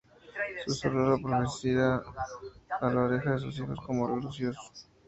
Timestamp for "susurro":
0.65-1.03